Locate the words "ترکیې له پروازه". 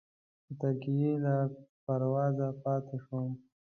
0.61-2.47